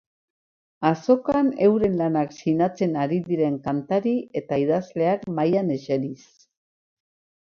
[0.87, 6.25] Azokan euren lanak sinatzen ari diren kantari eta idazleak mahaian eseriz.